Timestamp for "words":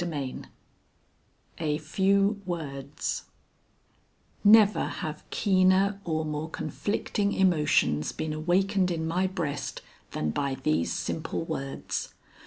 2.43-3.25, 11.43-12.15